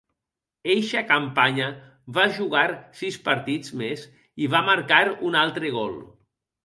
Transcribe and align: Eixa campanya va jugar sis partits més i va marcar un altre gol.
Eixa 0.75 1.01
campanya 1.09 1.67
va 2.17 2.25
jugar 2.37 2.65
sis 3.01 3.19
partits 3.29 3.75
més 3.83 4.07
i 4.47 4.51
va 4.55 4.63
marcar 4.71 5.03
un 5.31 5.39
altre 5.43 5.73
gol. 5.77 5.95